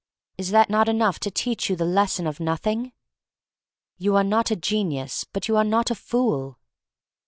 Is 0.35 0.49
that 0.49 0.67
not 0.71 0.89
enough 0.89 1.19
to 1.19 1.29
teach 1.29 1.69
you 1.69 1.75
the 1.75 1.85
lesson 1.85 2.25
of 2.25 2.39
Nothing? 2.39 2.91
You 3.99 4.15
are 4.15 4.23
not 4.23 4.49
a 4.49 4.55
genius, 4.55 5.25
but 5.31 5.47
you 5.47 5.55
are 5.57 5.63
not 5.63 5.91
a 5.91 5.93
fool." 5.93 6.57